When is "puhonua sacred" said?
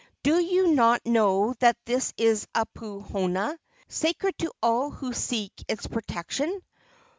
2.65-4.35